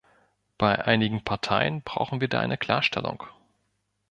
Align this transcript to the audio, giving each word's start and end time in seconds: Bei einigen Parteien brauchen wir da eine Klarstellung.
Bei 0.57 0.83
einigen 0.85 1.23
Parteien 1.23 1.83
brauchen 1.83 2.21
wir 2.21 2.27
da 2.27 2.39
eine 2.39 2.57
Klarstellung. 2.57 3.23